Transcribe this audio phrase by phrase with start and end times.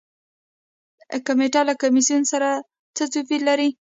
[1.27, 2.49] کمیټه له کمیسیون سره
[2.95, 3.69] څه توپیر لري؟